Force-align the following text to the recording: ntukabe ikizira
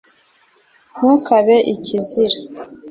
ntukabe 0.95 1.55
ikizira 1.73 2.37